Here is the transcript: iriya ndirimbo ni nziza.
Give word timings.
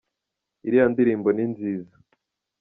iriya 0.67 0.85
ndirimbo 0.91 1.29
ni 1.31 1.45
nziza. 1.51 1.95